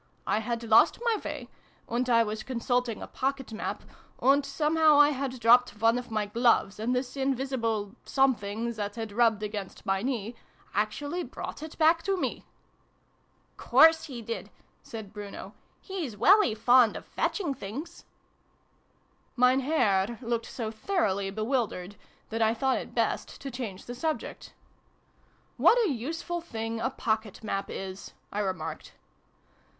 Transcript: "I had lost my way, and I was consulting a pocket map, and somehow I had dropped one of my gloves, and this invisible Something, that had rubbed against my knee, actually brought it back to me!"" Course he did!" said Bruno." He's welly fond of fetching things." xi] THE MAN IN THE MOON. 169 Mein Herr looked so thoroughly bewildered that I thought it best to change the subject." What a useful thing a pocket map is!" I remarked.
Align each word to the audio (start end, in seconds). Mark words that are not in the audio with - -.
"I 0.35 0.39
had 0.39 0.63
lost 0.63 0.97
my 1.03 1.17
way, 1.23 1.47
and 1.87 2.09
I 2.09 2.23
was 2.23 2.41
consulting 2.41 3.03
a 3.03 3.07
pocket 3.07 3.53
map, 3.53 3.83
and 4.19 4.43
somehow 4.43 4.97
I 4.99 5.09
had 5.09 5.39
dropped 5.39 5.79
one 5.79 5.99
of 5.99 6.09
my 6.09 6.25
gloves, 6.25 6.79
and 6.79 6.95
this 6.95 7.15
invisible 7.15 7.93
Something, 8.03 8.73
that 8.73 8.95
had 8.95 9.11
rubbed 9.11 9.43
against 9.43 9.85
my 9.85 10.01
knee, 10.01 10.33
actually 10.73 11.23
brought 11.23 11.61
it 11.61 11.77
back 11.77 12.01
to 12.01 12.17
me!"" 12.17 12.47
Course 13.57 14.05
he 14.05 14.23
did!" 14.23 14.49
said 14.91 15.13
Bruno." 15.13 15.53
He's 15.89 16.17
welly 16.17 16.55
fond 16.55 16.97
of 16.97 17.05
fetching 17.05 17.53
things." 17.53 17.97
xi] 17.99 18.03
THE 19.35 19.39
MAN 19.41 19.51
IN 19.51 19.57
THE 19.59 19.63
MOON. 19.67 19.75
169 19.75 20.17
Mein 20.17 20.17
Herr 20.19 20.27
looked 20.27 20.45
so 20.47 20.71
thoroughly 20.71 21.29
bewildered 21.29 21.95
that 22.31 22.41
I 22.41 22.55
thought 22.55 22.79
it 22.79 22.95
best 22.95 23.39
to 23.39 23.51
change 23.51 23.85
the 23.85 23.93
subject." 23.93 24.55
What 25.63 25.77
a 25.85 25.91
useful 25.91 26.41
thing 26.41 26.79
a 26.81 26.89
pocket 26.89 27.43
map 27.43 27.69
is!" 27.69 28.13
I 28.33 28.39
remarked. 28.39 28.93